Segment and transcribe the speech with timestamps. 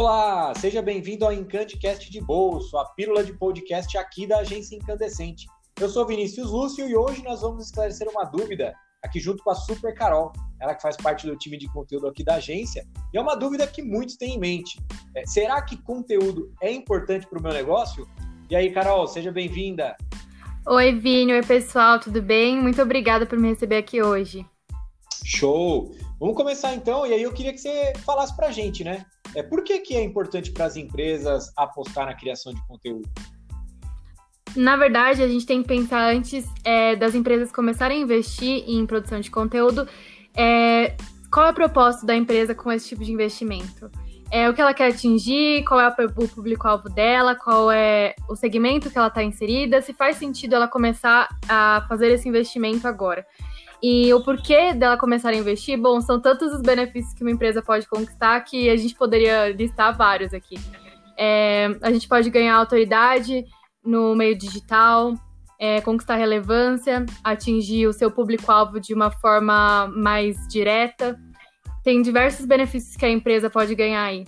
[0.00, 5.44] Olá, seja bem-vindo ao Encantecast de Bolso, a pílula de podcast aqui da agência Incandescente.
[5.80, 8.72] Eu sou Vinícius Lúcio e hoje nós vamos esclarecer uma dúvida
[9.02, 12.22] aqui junto com a Super Carol, ela que faz parte do time de conteúdo aqui
[12.22, 14.78] da agência, e é uma dúvida que muitos têm em mente.
[15.16, 18.06] É, será que conteúdo é importante para o meu negócio?
[18.48, 19.96] E aí, Carol, seja bem-vinda.
[20.64, 22.56] Oi, Vini, oi pessoal, tudo bem?
[22.56, 24.46] Muito obrigada por me receber aqui hoje.
[25.24, 25.92] Show!
[26.20, 29.04] Vamos começar então, e aí eu queria que você falasse para a gente, né?
[29.34, 33.08] É, por que, que é importante para as empresas apostar na criação de conteúdo?
[34.56, 38.84] Na verdade, a gente tem que pensar antes é, das empresas começarem a investir em
[38.86, 39.86] produção de conteúdo,
[40.34, 40.96] é,
[41.30, 43.90] qual é o propósito da empresa com esse tipo de investimento?
[44.30, 48.90] É o que ela quer atingir, qual é o público-alvo dela, qual é o segmento
[48.90, 53.26] que ela está inserida, se faz sentido ela começar a fazer esse investimento agora.
[53.82, 57.62] E o porquê dela começar a investir, bom, são tantos os benefícios que uma empresa
[57.62, 60.56] pode conquistar que a gente poderia listar vários aqui.
[61.16, 63.44] É, a gente pode ganhar autoridade
[63.84, 65.14] no meio digital,
[65.58, 71.18] é, conquistar relevância, atingir o seu público-alvo de uma forma mais direta.
[71.84, 74.24] Tem diversos benefícios que a empresa pode ganhar aí.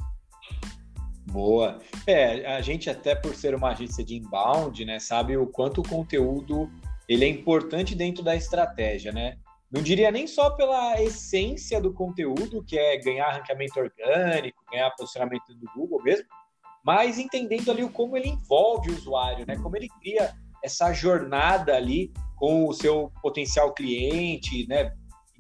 [1.27, 1.79] Boa.
[2.07, 5.89] É, a gente até por ser uma agência de inbound, né, sabe o quanto o
[5.89, 6.71] conteúdo
[7.11, 9.37] ele é importante dentro da estratégia, né?
[9.69, 15.43] Não diria nem só pela essência do conteúdo, que é ganhar ranqueamento orgânico, ganhar posicionamento
[15.49, 16.25] no Google mesmo,
[16.85, 19.57] mas entendendo ali como ele envolve o usuário, né?
[19.57, 24.93] Como ele cria essa jornada ali com o seu potencial cliente, né?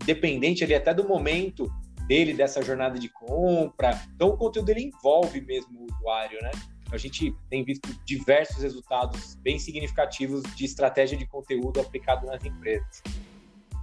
[0.02, 1.70] Independente ali até do momento
[2.08, 3.96] dele dessa jornada de compra.
[4.16, 6.50] Então o conteúdo ele envolve mesmo o usuário, né?
[6.94, 13.02] A gente tem visto diversos resultados bem significativos de estratégia de conteúdo aplicado nas empresas.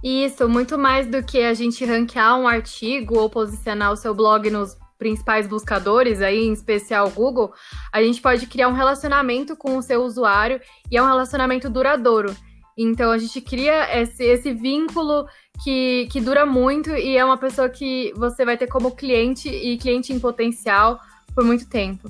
[0.02, 4.48] Isso, muito mais do que a gente ranquear um artigo ou posicionar o seu blog
[4.50, 7.52] nos principais buscadores, aí em especial Google,
[7.92, 12.34] a gente pode criar um relacionamento com o seu usuário e é um relacionamento duradouro.
[12.76, 15.26] Então a gente cria esse, esse vínculo
[15.62, 19.76] que, que dura muito e é uma pessoa que você vai ter como cliente e
[19.78, 21.00] cliente em potencial
[21.34, 22.08] por muito tempo.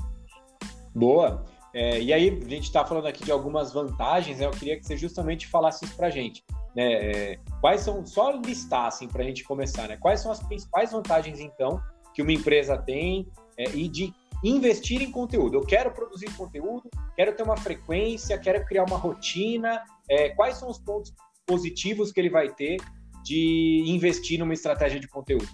[0.99, 1.45] Boa.
[1.73, 4.47] É, e aí, a gente está falando aqui de algumas vantagens, né?
[4.47, 6.45] eu queria que você justamente falasse isso para a gente.
[6.75, 6.93] Né?
[6.93, 9.97] É, quais são, só listar assim, para a gente começar, né?
[9.97, 11.81] quais são as principais vantagens, então,
[12.13, 15.57] que uma empresa tem é, e de investir em conteúdo.
[15.57, 19.83] Eu quero produzir conteúdo, quero ter uma frequência, quero criar uma rotina.
[20.09, 21.15] É, quais são os pontos
[21.47, 22.79] positivos que ele vai ter
[23.23, 25.49] de investir numa estratégia de conteúdo?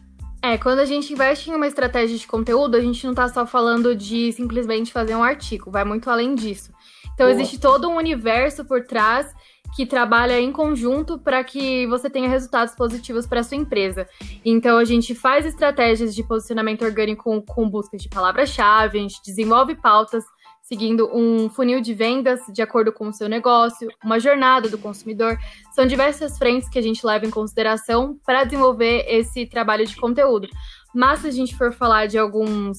[0.44, 3.46] É, quando a gente investe em uma estratégia de conteúdo, a gente não está só
[3.46, 6.70] falando de simplesmente fazer um artigo, vai muito além disso.
[7.14, 7.32] Então, Boa.
[7.32, 9.34] existe todo um universo por trás
[9.74, 14.06] que trabalha em conjunto para que você tenha resultados positivos para sua empresa.
[14.44, 19.22] Então, a gente faz estratégias de posicionamento orgânico com, com busca de palavra-chave, a gente
[19.24, 20.26] desenvolve pautas
[20.64, 25.38] seguindo um funil de vendas de acordo com o seu negócio, uma jornada do consumidor.
[25.72, 30.48] São diversas frentes que a gente leva em consideração para desenvolver esse trabalho de conteúdo.
[30.94, 32.78] Mas se a gente for falar de alguns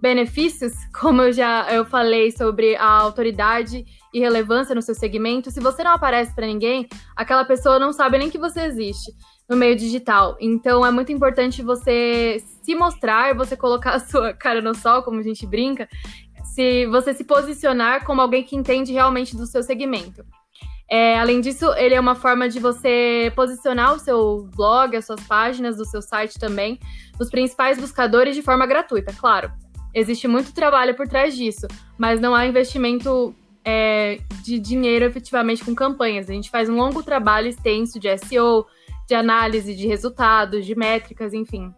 [0.00, 3.84] benefícios, como eu já eu falei sobre a autoridade
[4.14, 6.86] e relevância no seu segmento, se você não aparece para ninguém,
[7.16, 9.10] aquela pessoa não sabe nem que você existe
[9.48, 10.36] no meio digital.
[10.40, 15.20] Então é muito importante você se mostrar, você colocar a sua cara no sol, como
[15.20, 15.88] a gente brinca,
[16.54, 20.24] se você se posicionar como alguém que entende realmente do seu segmento.
[20.88, 25.20] É, além disso, ele é uma forma de você posicionar o seu blog, as suas
[25.22, 26.78] páginas do seu site também,
[27.18, 29.50] nos principais buscadores de forma gratuita, claro.
[29.92, 31.66] Existe muito trabalho por trás disso,
[31.98, 36.30] mas não há investimento é, de dinheiro efetivamente com campanhas.
[36.30, 38.64] A gente faz um longo trabalho extenso de SEO,
[39.08, 41.74] de análise de resultados, de métricas, enfim.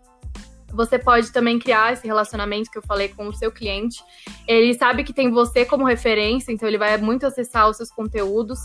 [0.79, 4.01] Você pode também criar esse relacionamento que eu falei com o seu cliente.
[4.47, 8.61] Ele sabe que tem você como referência, então ele vai muito acessar os seus conteúdos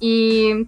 [0.00, 0.64] e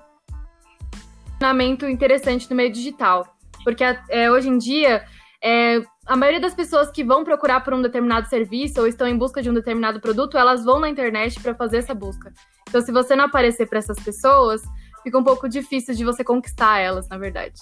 [1.41, 3.27] relacionamento interessante no meio digital,
[3.65, 5.03] porque é, hoje em dia
[5.43, 9.17] é, a maioria das pessoas que vão procurar por um determinado serviço ou estão em
[9.17, 12.33] busca de um determinado produto, elas vão na internet para fazer essa busca.
[12.69, 14.63] Então, se você não aparecer para essas pessoas,
[15.03, 17.55] fica um pouco difícil de você conquistar elas, na verdade.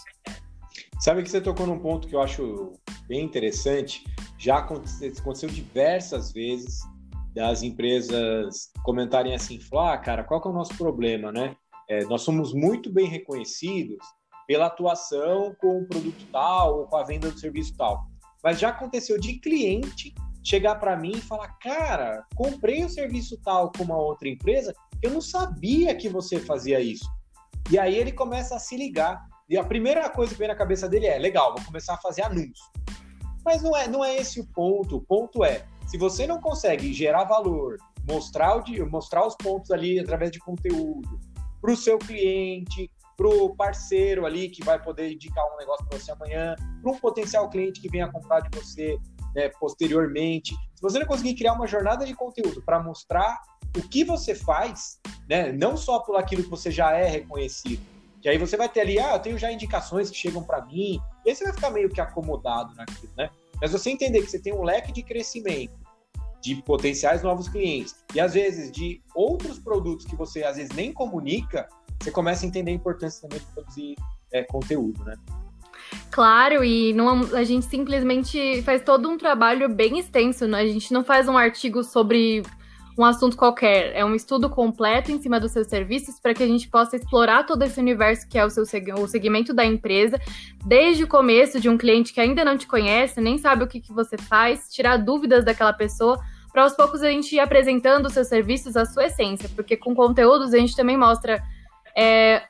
[1.01, 2.73] Sabe que você tocou num ponto que eu acho
[3.07, 4.05] bem interessante.
[4.39, 6.81] Já aconteceu diversas vezes
[7.35, 11.55] das empresas comentarem assim, falar, ah, cara, qual que é o nosso problema, né?
[11.89, 13.99] É, nós somos muito bem reconhecidos
[14.47, 18.05] pela atuação com o produto tal ou com a venda do serviço tal.
[18.43, 23.71] Mas já aconteceu de cliente chegar para mim e falar, cara, comprei o serviço tal
[23.71, 27.05] com uma outra empresa, eu não sabia que você fazia isso.
[27.71, 29.25] E aí ele começa a se ligar.
[29.51, 32.23] E a primeira coisa que vem na cabeça dele é: legal, vou começar a fazer
[32.23, 32.65] anúncio.
[33.45, 34.99] Mas não é, não é esse o ponto.
[34.99, 37.77] O ponto é: Se você não consegue gerar valor,
[38.09, 41.19] mostrar, o, mostrar os pontos ali através de conteúdo
[41.61, 45.99] para o seu cliente, para o parceiro ali que vai poder indicar um negócio para
[45.99, 48.97] você amanhã, para um potencial cliente que venha comprar de você
[49.35, 50.55] né, posteriormente.
[50.77, 53.43] Se você não conseguir criar uma jornada de conteúdo para mostrar
[53.77, 54.99] o que você faz,
[55.29, 57.83] né, não só por aquilo que você já é reconhecido,
[58.21, 61.01] que aí você vai ter ali, ah, eu tenho já indicações que chegam para mim,
[61.25, 63.31] e aí você vai ficar meio que acomodado naquilo, né?
[63.61, 65.79] Mas você entender que você tem um leque de crescimento,
[66.43, 70.93] de potenciais novos clientes, e às vezes de outros produtos que você às vezes nem
[70.93, 71.69] comunica,
[72.01, 73.97] você começa a entender a importância também de produzir
[74.33, 75.17] é, conteúdo, né?
[76.11, 80.61] Claro, e não, a gente simplesmente faz todo um trabalho bem extenso, né?
[80.61, 82.43] A gente não faz um artigo sobre
[82.99, 86.47] um assunto qualquer, é um estudo completo em cima dos seus serviços para que a
[86.47, 88.65] gente possa explorar todo esse universo que é o seu
[88.99, 90.21] o segmento da empresa,
[90.65, 93.81] desde o começo de um cliente que ainda não te conhece, nem sabe o que,
[93.81, 96.19] que você faz, tirar dúvidas daquela pessoa,
[96.53, 99.95] para aos poucos a gente ir apresentando os seus serviços, a sua essência, porque com
[99.95, 101.43] conteúdos a gente também mostra
[101.97, 102.43] é,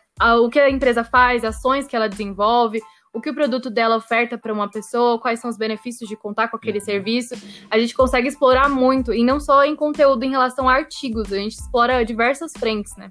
[0.43, 2.81] o que a empresa faz, ações que ela desenvolve,
[3.13, 6.49] o que o produto dela oferta para uma pessoa, quais são os benefícios de contar
[6.49, 6.85] com aquele uhum.
[6.85, 7.35] serviço.
[7.71, 11.37] A gente consegue explorar muito, e não só em conteúdo em relação a artigos, a
[11.37, 13.11] gente explora diversas frentes, né?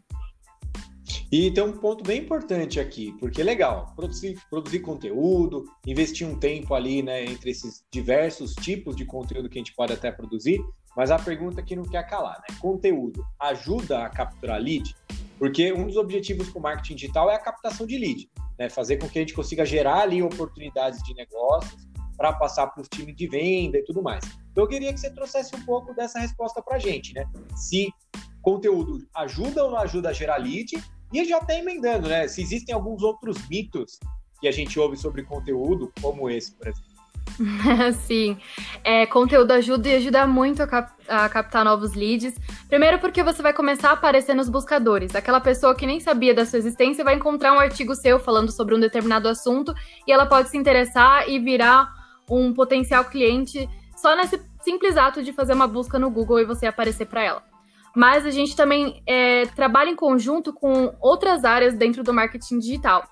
[1.31, 6.38] E tem um ponto bem importante aqui, porque é legal, produzir, produzir conteúdo, investir um
[6.38, 10.60] tempo ali, né, entre esses diversos tipos de conteúdo que a gente pode até produzir,
[10.96, 12.56] mas a pergunta que não quer calar, né?
[12.60, 14.96] Conteúdo ajuda a capturar lead?
[15.39, 18.69] Porque um dos objetivos com marketing digital é a captação de lead né?
[18.69, 21.88] fazer com que a gente consiga gerar ali oportunidades de negócios
[22.18, 24.25] para passar para os times de venda e tudo mais.
[24.51, 27.25] Então, eu queria que você trouxesse um pouco dessa resposta para a gente, né?
[27.56, 27.89] Se
[28.41, 30.71] conteúdo ajuda ou não ajuda a gerar lead,
[31.13, 32.27] e já está emendando, né?
[32.27, 33.97] Se existem alguns outros mitos
[34.41, 36.88] que a gente ouve sobre conteúdo, como esse, por exemplo.
[38.06, 38.38] Sim,
[38.84, 42.36] é, conteúdo ajuda e ajuda muito a, cap a, captar novos leads.
[42.68, 45.16] Primeiro, porque você vai começar a aparecer nos buscadores.
[45.16, 48.76] Aquela pessoa que nem sabia da sua existência vai encontrar um artigo seu falando sobre
[48.76, 49.74] um determinado assunto
[50.08, 51.90] e ela pode se interessar e virar
[52.30, 56.68] um potencial cliente só nesse simples ato de fazer uma busca no Google e você
[56.68, 57.44] aparecer para ela.
[57.96, 63.04] Mas a gente também é, trabalha em conjunto com outras áreas dentro do marketing digital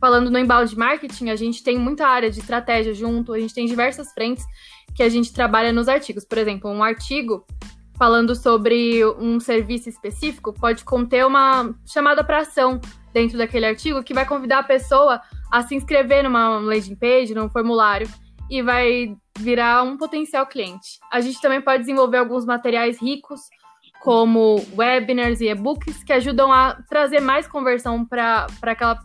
[0.00, 3.66] falando no inbound marketing, a gente tem muita área de estratégia junto, a gente tem
[3.66, 4.44] diversas frentes
[4.94, 6.24] que a gente trabalha nos artigos.
[6.24, 7.46] Por exemplo, um artigo
[7.98, 12.80] falando sobre um serviço específico pode conter uma chamada para ação
[13.12, 15.20] dentro daquele artigo que vai convidar a pessoa
[15.50, 18.08] a se inscrever numa landing page, num formulário
[18.50, 20.98] e vai virar um potencial cliente.
[21.10, 23.40] A gente também pode desenvolver alguns materiais ricos,
[24.02, 28.98] como webinars e e-books, que ajudam a trazer mais conversão para aquela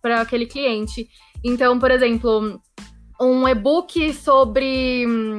[0.00, 1.08] para aquele cliente.
[1.44, 2.60] Então, por exemplo,
[3.20, 5.36] um e-book sobre hum,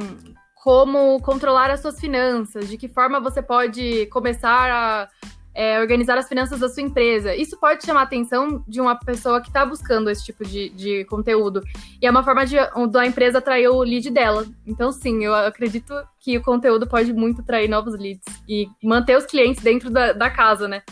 [0.62, 5.08] como controlar as suas finanças, de que forma você pode começar a
[5.54, 7.34] é, organizar as finanças da sua empresa.
[7.34, 11.04] Isso pode chamar a atenção de uma pessoa que está buscando esse tipo de, de
[11.06, 11.62] conteúdo.
[12.00, 12.56] E é uma forma de
[12.90, 14.46] da empresa atrair o lead dela.
[14.66, 19.26] Então, sim, eu acredito que o conteúdo pode muito atrair novos leads e manter os
[19.26, 20.82] clientes dentro da, da casa, né?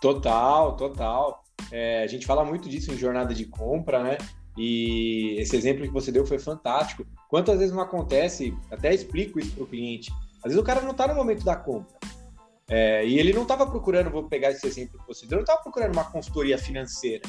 [0.00, 1.41] Total, total.
[1.70, 4.18] É, a gente fala muito disso em jornada de compra, né?
[4.56, 7.06] E esse exemplo que você deu foi fantástico.
[7.28, 10.90] Quantas vezes não acontece, até explico isso para o cliente, às vezes o cara não
[10.90, 11.96] está no momento da compra.
[12.68, 15.62] É, e ele não estava procurando, vou pegar esse exemplo que você deu, não estava
[15.62, 17.22] procurando uma consultoria financeira.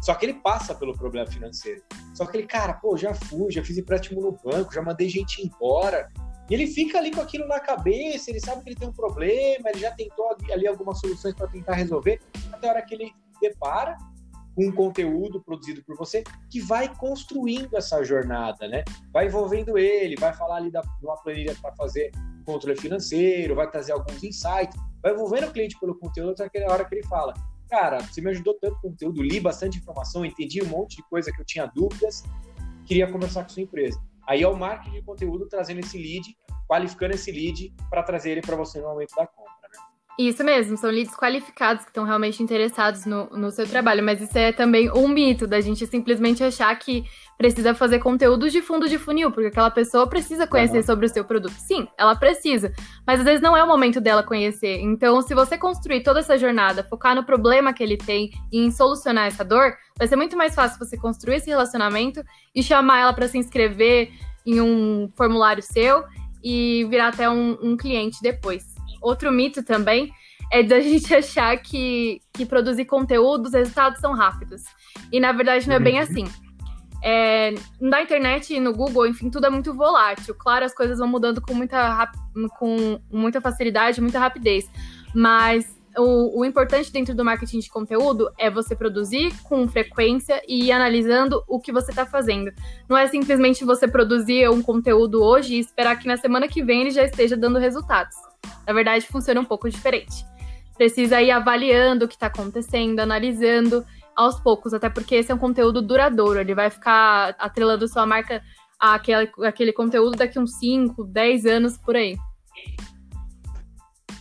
[0.00, 1.82] Só que ele passa pelo problema financeiro.
[2.14, 5.44] Só que ele, cara, pô, já fui, já fiz empréstimo no banco, já mandei gente
[5.44, 6.08] embora.
[6.48, 9.68] E ele fica ali com aquilo na cabeça, ele sabe que ele tem um problema,
[9.68, 12.20] ele já tentou ali algumas soluções para tentar resolver,
[12.52, 13.96] até a hora que ele depara
[14.54, 18.82] com um conteúdo produzido por você que vai construindo essa jornada, né?
[19.12, 22.10] Vai envolvendo ele, vai falar ali da, de uma planilha para fazer
[22.44, 26.84] controle financeiro, vai trazer alguns insights, vai envolvendo o cliente pelo conteúdo até aquela hora
[26.84, 27.34] que ele fala,
[27.68, 31.30] cara, você me ajudou tanto com conteúdo, li bastante informação, entendi um monte de coisa
[31.30, 32.24] que eu tinha dúvidas,
[32.84, 34.02] queria conversar com sua empresa.
[34.26, 38.40] Aí é o marketing de conteúdo trazendo esse lead, qualificando esse lead para trazer ele
[38.40, 39.57] para você no momento da compra.
[40.18, 44.36] Isso mesmo, são leads qualificados que estão realmente interessados no, no seu trabalho, mas isso
[44.36, 47.04] é também um mito da gente simplesmente achar que
[47.38, 50.82] precisa fazer conteúdo de fundo de funil, porque aquela pessoa precisa conhecer uhum.
[50.82, 51.52] sobre o seu produto.
[51.52, 52.72] Sim, ela precisa,
[53.06, 54.80] mas às vezes não é o momento dela conhecer.
[54.80, 58.72] Então, se você construir toda essa jornada, focar no problema que ele tem e em
[58.72, 63.12] solucionar essa dor, vai ser muito mais fácil você construir esse relacionamento e chamar ela
[63.12, 64.10] para se inscrever
[64.44, 66.02] em um formulário seu
[66.42, 68.67] e virar até um, um cliente depois
[69.00, 70.10] outro mito também
[70.52, 74.62] é da gente achar que, que produzir conteúdo, os resultados são rápidos.
[75.12, 76.02] E na verdade não é bem uhum.
[76.02, 76.24] assim.
[77.02, 80.34] é, na internet e no Google, enfim, tudo é muito volátil.
[80.34, 82.10] Claro, as coisas vão mudando com muita,
[82.58, 84.68] com muita facilidade, muita rapidez.
[85.14, 90.66] Mas o, o, importante dentro do marketing de conteúdo é você produzir com frequência e
[90.66, 92.52] ir analisando o que você está fazendo.
[92.88, 96.82] Não é simplesmente você produzir um conteúdo hoje e esperar que na semana que vem
[96.82, 98.16] ele já esteja dando resultados.
[98.66, 100.24] Na verdade, funciona um pouco diferente.
[100.76, 105.38] Precisa ir avaliando o que está acontecendo, analisando aos poucos, até porque esse é um
[105.38, 108.42] conteúdo duradouro, ele vai ficar atrelando sua marca
[108.78, 112.16] àquele, àquele conteúdo daqui uns 5, 10 anos por aí.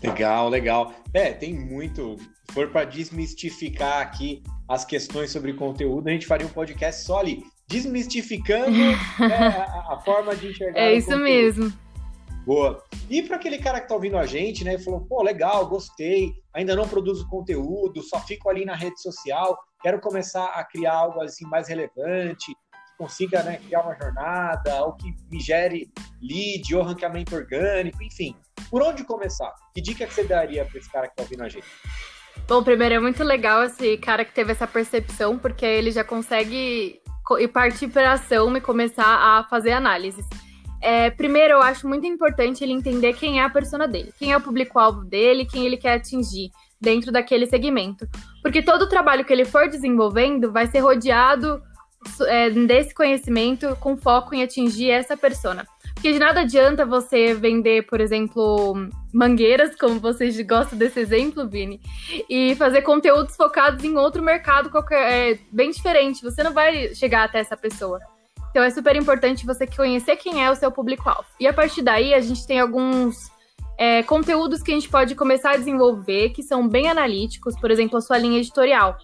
[0.04, 0.94] Legal, legal.
[1.14, 2.18] É, tem muito.
[2.18, 7.20] Se for para desmistificar aqui as questões sobre conteúdo, a gente faria um podcast só
[7.20, 8.72] ali, desmistificando
[9.20, 10.80] né, a, a, forma de enxergar.
[10.80, 11.24] É isso conteúdo.
[11.24, 11.74] mesmo.
[12.46, 12.82] Boa.
[13.10, 16.34] E para aquele cara que está ouvindo a gente, né, e falou, pô, legal, gostei,
[16.54, 21.22] ainda não produzo conteúdo, só fico ali na rede social, quero começar a criar algo
[21.22, 22.56] assim mais relevante,
[22.98, 28.36] consiga né, criar uma jornada, ou que me gere lead ou ranqueamento orgânico, enfim.
[28.70, 29.54] Por onde começar?
[29.74, 31.68] Que dica que você daria para esse cara que está ouvindo a gente?
[32.48, 37.02] Bom, primeiro é muito legal esse cara que teve essa percepção, porque ele já consegue
[37.54, 40.26] partir para ação e começar a fazer análises.
[40.82, 44.38] É, primeiro, eu acho muito importante ele entender quem é a persona dele, quem é
[44.38, 48.08] o público-alvo dele, quem ele quer atingir dentro daquele segmento.
[48.42, 51.62] Porque todo o trabalho que ele for desenvolvendo vai ser rodeado
[52.28, 55.68] é, desse conhecimento com foco em atingir essa persona.
[55.94, 61.82] Porque de nada adianta você vender, por exemplo, mangueiras, como vocês gostam desse exemplo, Vini,
[62.30, 66.24] e fazer conteúdos focados em outro mercado qualquer, é, bem diferente.
[66.24, 68.00] Você não vai chegar até essa pessoa.
[68.52, 71.28] Então é super importante você conhecer quem é o seu público-alvo.
[71.40, 73.16] E a partir daí, a gente tem alguns
[73.78, 77.98] é, conteúdos que a gente pode começar a desenvolver que são bem analíticos, por exemplo,
[77.98, 78.98] a sua linha editorial.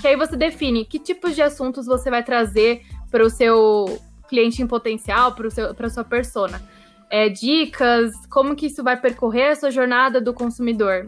[0.00, 4.62] Que aí você define que tipos de assuntos você vai trazer para o seu cliente
[4.62, 6.62] em potencial, para a sua persona.
[7.10, 11.06] É, dicas, como que isso vai percorrer a sua jornada do consumidor.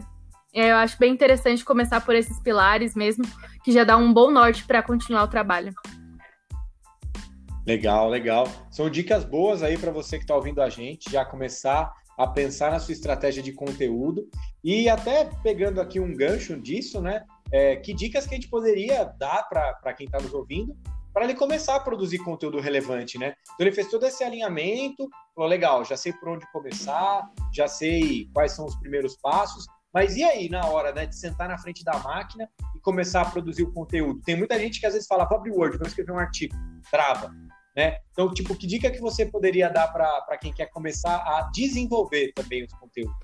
[0.53, 3.23] É, eu acho bem interessante começar por esses pilares mesmo,
[3.63, 5.73] que já dá um bom norte para continuar o trabalho.
[7.65, 8.47] Legal, legal.
[8.69, 12.71] São dicas boas aí para você que está ouvindo a gente, já começar a pensar
[12.71, 14.27] na sua estratégia de conteúdo
[14.63, 17.23] e até pegando aqui um gancho disso, né?
[17.51, 20.75] É, que dicas que a gente poderia dar para quem está nos ouvindo
[21.13, 23.33] para ele começar a produzir conteúdo relevante, né?
[23.53, 28.29] Então ele fez todo esse alinhamento, falou, legal, já sei por onde começar, já sei
[28.33, 31.83] quais são os primeiros passos, mas e aí na hora né, de sentar na frente
[31.83, 34.21] da máquina e começar a produzir o conteúdo?
[34.21, 36.55] Tem muita gente que às vezes fala, abrir Word, vou escrever um artigo,
[36.89, 37.33] trava.
[37.75, 37.97] Né?
[38.11, 42.65] Então, tipo, que dica que você poderia dar para quem quer começar a desenvolver também
[42.65, 43.15] os conteúdos?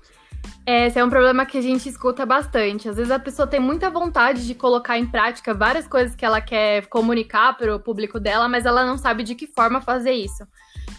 [0.70, 2.90] Esse é um problema que a gente escuta bastante.
[2.90, 6.42] Às vezes a pessoa tem muita vontade de colocar em prática várias coisas que ela
[6.42, 10.46] quer comunicar para o público dela, mas ela não sabe de que forma fazer isso.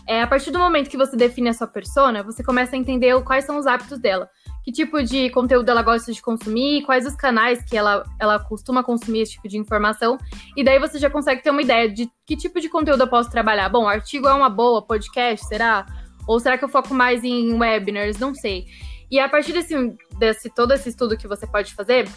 [0.08, 3.14] É, a partir do momento que você define a sua persona, você começa a entender
[3.24, 4.28] quais são os hábitos dela.
[4.64, 8.84] Que tipo de conteúdo ela gosta de consumir, quais os canais que ela, ela costuma
[8.84, 10.18] consumir esse tipo de informação.
[10.58, 13.30] E daí você já consegue ter uma ideia de que tipo de conteúdo eu posso
[13.30, 13.70] trabalhar.
[13.70, 15.86] Bom, artigo é uma boa, podcast, será?
[16.28, 18.18] Ou será que eu foco mais em webinars?
[18.18, 18.66] Não sei.
[19.12, 19.76] E a partir desse,
[20.18, 22.08] desse todo esse estudo que você pode fazer,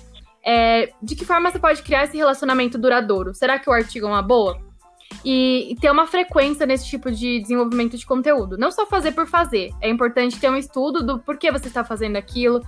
[0.45, 3.35] é, de que forma você pode criar esse relacionamento duradouro?
[3.35, 4.61] Será que o artigo é uma boa?
[5.25, 8.57] E, e, ter uma frequência nesse tipo de desenvolvimento de conteúdo.
[8.57, 9.71] Não só fazer por fazer.
[9.81, 12.61] É importante ter um estudo do porquê você está fazendo aquilo,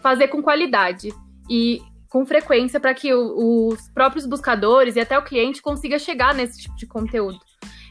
[0.00, 1.12] fazer com qualidade
[1.50, 6.34] e com frequência para que o, os próprios buscadores e até o cliente consiga chegar
[6.34, 7.38] nesse tipo de conteúdo.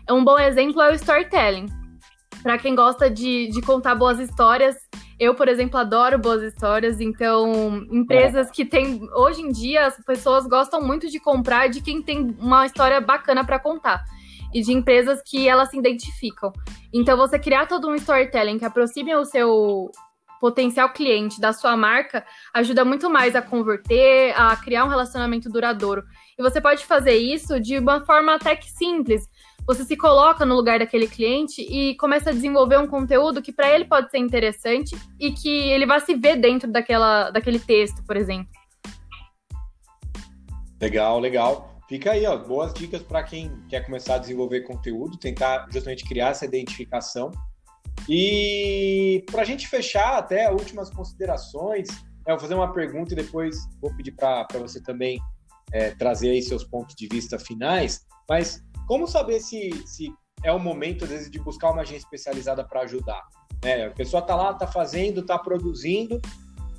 [0.09, 1.67] Um bom exemplo é o storytelling.
[2.41, 4.75] Para quem gosta de, de contar boas histórias,
[5.19, 8.51] eu, por exemplo, adoro boas histórias, então empresas é.
[8.51, 12.65] que tem hoje em dia as pessoas gostam muito de comprar de quem tem uma
[12.65, 14.03] história bacana para contar
[14.53, 16.53] e de empresas que elas se identificam.
[16.93, 19.91] Então você criar todo um storytelling que aproxime o seu
[20.39, 26.03] potencial cliente da sua marca ajuda muito mais a converter, a criar um relacionamento duradouro.
[26.37, 29.27] E você pode fazer isso de uma forma até que simples
[29.67, 33.69] você se coloca no lugar daquele cliente e começa a desenvolver um conteúdo que para
[33.75, 38.15] ele pode ser interessante e que ele vai se ver dentro daquela, daquele texto, por
[38.15, 38.47] exemplo.
[40.81, 41.75] Legal, legal.
[41.89, 46.29] Fica aí, ó, boas dicas para quem quer começar a desenvolver conteúdo, tentar justamente criar
[46.29, 47.31] essa identificação.
[48.07, 51.89] E para a gente fechar, até últimas considerações,
[52.25, 55.19] eu vou fazer uma pergunta e depois vou pedir para você também
[55.73, 58.05] é, trazer aí seus pontos de vista finais.
[58.29, 60.13] Mas como saber se, se
[60.43, 63.21] é o momento, às vezes, de buscar uma agência especializada para ajudar?
[63.63, 63.85] Né?
[63.85, 66.21] A pessoa está lá, está fazendo, está produzindo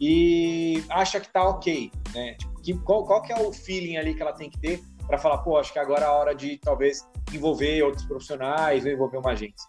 [0.00, 1.92] e acha que está ok.
[2.14, 2.34] Né?
[2.34, 5.18] Tipo, que, qual, qual que é o feeling ali que ela tem que ter para
[5.18, 9.18] falar, pô, acho que agora é a hora de talvez envolver outros profissionais ou envolver
[9.18, 9.68] uma agência?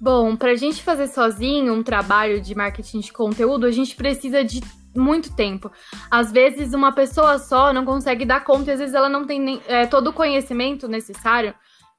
[0.00, 4.42] Bom, para a gente fazer sozinho um trabalho de marketing de conteúdo, a gente precisa
[4.42, 4.60] de
[4.94, 5.70] muito tempo.
[6.10, 9.40] Às vezes, uma pessoa só não consegue dar conta, e às vezes ela não tem
[9.40, 11.54] nem, é, todo o conhecimento necessário,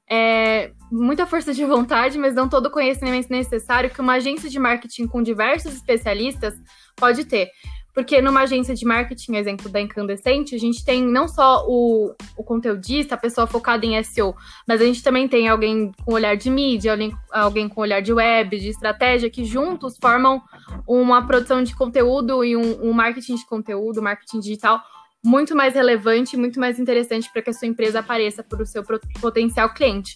[0.10, 4.60] é, muita força de vontade, mas não todo o conhecimento necessário que uma agência de
[4.60, 6.54] marketing com diversos especialistas
[6.96, 7.50] pode ter.
[7.94, 12.44] Porque numa agência de marketing, exemplo da Incandescente, a gente tem não só o, o
[12.44, 14.34] conteudista, a pessoa focada em SEO,
[14.68, 18.14] mas a gente também tem alguém com olhar de mídia, alguém, alguém com olhar de
[18.14, 20.42] web, de estratégia, que juntos formam
[20.88, 24.82] uma produção de conteúdo e um, um marketing de conteúdo, marketing digital
[25.24, 28.84] muito mais relevante, muito mais interessante para que a sua empresa apareça para o seu
[29.22, 30.16] potencial cliente.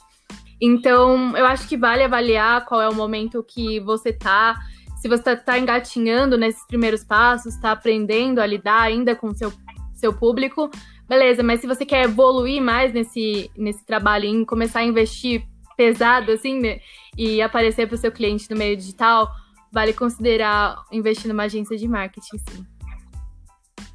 [0.59, 4.57] Então, eu acho que vale avaliar qual é o momento que você está
[5.05, 9.53] se você está tá engatinhando nesses primeiros passos, está aprendendo a lidar ainda com seu,
[9.93, 10.67] seu público,
[11.07, 15.45] beleza, mas se você quer evoluir mais nesse, nesse trabalho, em começar a investir
[15.77, 16.79] pesado, assim, né,
[17.15, 19.29] e aparecer para o seu cliente no meio digital,
[19.71, 22.65] vale considerar investir numa agência de marketing, sim.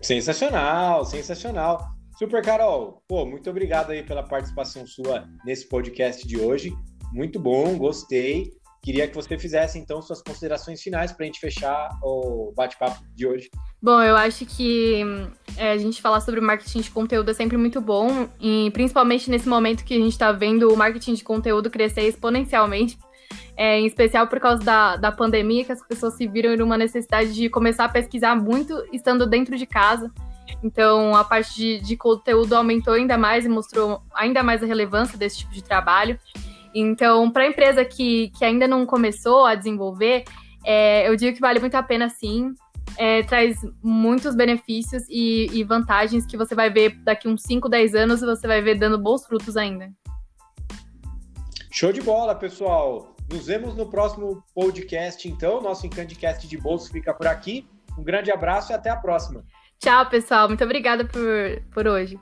[0.00, 1.88] Sensacional, sensacional.
[2.16, 6.72] Super Carol, pô, muito obrigado aí pela participação sua nesse podcast de hoje.
[7.12, 8.59] Muito bom, gostei.
[8.82, 13.26] Queria que você fizesse então suas considerações finais para a gente fechar o bate-papo de
[13.26, 13.50] hoje.
[13.82, 15.02] Bom, eu acho que
[15.56, 19.48] é, a gente falar sobre marketing de conteúdo é sempre muito bom, e principalmente nesse
[19.48, 22.98] momento que a gente está vendo o marketing de conteúdo crescer exponencialmente,
[23.54, 27.34] é, em especial por causa da, da pandemia, que as pessoas se viram numa necessidade
[27.34, 30.10] de começar a pesquisar muito estando dentro de casa.
[30.62, 35.16] Então, a parte de, de conteúdo aumentou ainda mais e mostrou ainda mais a relevância
[35.16, 36.18] desse tipo de trabalho.
[36.74, 40.24] Então, para a empresa que, que ainda não começou a desenvolver,
[40.64, 42.54] é, eu digo que vale muito a pena sim.
[42.98, 47.94] É, traz muitos benefícios e, e, vantagens que você vai ver daqui uns 5, 10
[47.94, 49.90] anos, você vai ver dando bons frutos ainda.
[51.70, 53.14] Show de bola, pessoal!
[53.30, 55.62] Nos vemos no próximo podcast, então.
[55.62, 57.64] Nosso Encandicast de bolso fica por aqui.
[57.96, 59.44] Um grande abraço e até a próxima.
[59.78, 60.48] Tchau, pessoal.
[60.48, 62.18] Muito obrigada por, por hoje.